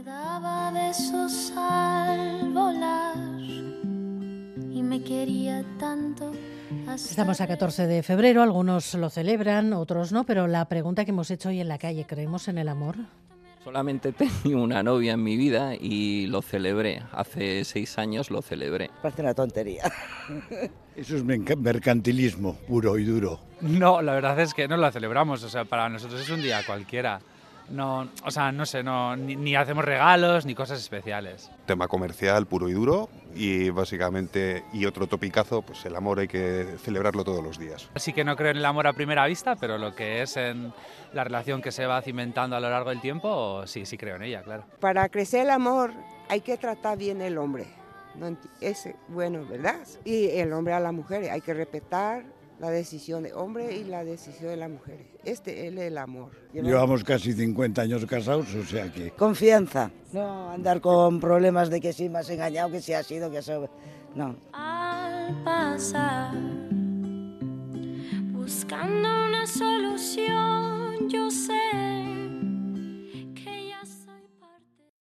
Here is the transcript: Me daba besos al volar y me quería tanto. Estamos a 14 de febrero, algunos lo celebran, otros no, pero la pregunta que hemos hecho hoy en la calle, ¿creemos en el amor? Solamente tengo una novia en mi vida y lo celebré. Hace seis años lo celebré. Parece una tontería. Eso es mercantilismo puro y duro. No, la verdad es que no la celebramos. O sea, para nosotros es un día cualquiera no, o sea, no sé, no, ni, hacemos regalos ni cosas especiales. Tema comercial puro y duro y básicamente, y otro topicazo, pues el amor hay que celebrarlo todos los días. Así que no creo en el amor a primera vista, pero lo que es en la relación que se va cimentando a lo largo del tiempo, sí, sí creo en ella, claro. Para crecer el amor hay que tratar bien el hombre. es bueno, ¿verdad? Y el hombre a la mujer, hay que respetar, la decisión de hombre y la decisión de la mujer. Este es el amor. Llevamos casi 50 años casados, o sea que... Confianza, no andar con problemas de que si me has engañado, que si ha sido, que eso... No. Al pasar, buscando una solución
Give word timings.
Me 0.00 0.06
daba 0.06 0.70
besos 0.70 1.52
al 1.54 2.50
volar 2.54 3.16
y 3.38 4.82
me 4.82 5.02
quería 5.02 5.62
tanto. 5.78 6.32
Estamos 6.94 7.42
a 7.42 7.46
14 7.46 7.86
de 7.86 8.02
febrero, 8.02 8.42
algunos 8.42 8.94
lo 8.94 9.10
celebran, 9.10 9.74
otros 9.74 10.10
no, 10.10 10.24
pero 10.24 10.46
la 10.46 10.64
pregunta 10.70 11.04
que 11.04 11.10
hemos 11.10 11.30
hecho 11.30 11.50
hoy 11.50 11.60
en 11.60 11.68
la 11.68 11.76
calle, 11.76 12.06
¿creemos 12.06 12.48
en 12.48 12.56
el 12.56 12.70
amor? 12.70 12.96
Solamente 13.62 14.12
tengo 14.42 14.62
una 14.62 14.82
novia 14.82 15.12
en 15.12 15.22
mi 15.22 15.36
vida 15.36 15.74
y 15.74 16.28
lo 16.28 16.40
celebré. 16.40 17.02
Hace 17.12 17.66
seis 17.66 17.98
años 17.98 18.30
lo 18.30 18.40
celebré. 18.40 18.90
Parece 19.02 19.20
una 19.20 19.34
tontería. 19.34 19.82
Eso 20.96 21.16
es 21.16 21.24
mercantilismo 21.24 22.54
puro 22.66 22.96
y 22.96 23.04
duro. 23.04 23.38
No, 23.60 24.00
la 24.00 24.14
verdad 24.14 24.40
es 24.40 24.54
que 24.54 24.66
no 24.66 24.78
la 24.78 24.92
celebramos. 24.92 25.42
O 25.42 25.50
sea, 25.50 25.66
para 25.66 25.90
nosotros 25.90 26.22
es 26.22 26.30
un 26.30 26.40
día 26.40 26.64
cualquiera 26.64 27.20
no, 27.70 28.08
o 28.24 28.30
sea, 28.30 28.52
no 28.52 28.66
sé, 28.66 28.82
no, 28.82 29.16
ni, 29.16 29.54
hacemos 29.54 29.84
regalos 29.84 30.44
ni 30.44 30.54
cosas 30.54 30.80
especiales. 30.80 31.50
Tema 31.66 31.88
comercial 31.88 32.46
puro 32.46 32.68
y 32.68 32.72
duro 32.72 33.08
y 33.34 33.70
básicamente, 33.70 34.64
y 34.72 34.86
otro 34.86 35.06
topicazo, 35.06 35.62
pues 35.62 35.84
el 35.84 35.94
amor 35.94 36.18
hay 36.18 36.28
que 36.28 36.76
celebrarlo 36.82 37.24
todos 37.24 37.42
los 37.42 37.58
días. 37.58 37.88
Así 37.94 38.12
que 38.12 38.24
no 38.24 38.36
creo 38.36 38.50
en 38.50 38.58
el 38.58 38.64
amor 38.64 38.86
a 38.86 38.92
primera 38.92 39.26
vista, 39.26 39.56
pero 39.56 39.78
lo 39.78 39.94
que 39.94 40.22
es 40.22 40.36
en 40.36 40.72
la 41.12 41.24
relación 41.24 41.62
que 41.62 41.70
se 41.72 41.86
va 41.86 42.02
cimentando 42.02 42.56
a 42.56 42.60
lo 42.60 42.68
largo 42.68 42.90
del 42.90 43.00
tiempo, 43.00 43.66
sí, 43.66 43.86
sí 43.86 43.96
creo 43.96 44.16
en 44.16 44.22
ella, 44.22 44.42
claro. 44.42 44.64
Para 44.80 45.08
crecer 45.08 45.42
el 45.42 45.50
amor 45.50 45.92
hay 46.28 46.40
que 46.40 46.56
tratar 46.56 46.98
bien 46.98 47.20
el 47.20 47.38
hombre. 47.38 47.66
es 48.60 48.88
bueno, 49.08 49.44
¿verdad? 49.46 49.76
Y 50.04 50.26
el 50.30 50.52
hombre 50.52 50.74
a 50.74 50.80
la 50.80 50.92
mujer, 50.92 51.30
hay 51.30 51.40
que 51.40 51.54
respetar, 51.54 52.24
la 52.60 52.70
decisión 52.70 53.22
de 53.22 53.32
hombre 53.32 53.74
y 53.74 53.84
la 53.84 54.04
decisión 54.04 54.50
de 54.50 54.56
la 54.56 54.68
mujer. 54.68 54.98
Este 55.24 55.66
es 55.66 55.76
el 55.76 55.96
amor. 55.96 56.30
Llevamos 56.52 57.02
casi 57.02 57.32
50 57.32 57.80
años 57.80 58.04
casados, 58.04 58.54
o 58.54 58.64
sea 58.64 58.92
que... 58.92 59.10
Confianza, 59.12 59.90
no 60.12 60.50
andar 60.50 60.82
con 60.82 61.20
problemas 61.20 61.70
de 61.70 61.80
que 61.80 61.94
si 61.94 62.10
me 62.10 62.18
has 62.18 62.28
engañado, 62.28 62.70
que 62.70 62.82
si 62.82 62.92
ha 62.92 63.02
sido, 63.02 63.30
que 63.30 63.38
eso... 63.38 63.68
No. 64.14 64.36
Al 64.52 65.42
pasar, 65.42 66.34
buscando 68.32 69.08
una 69.08 69.46
solución 69.46 71.08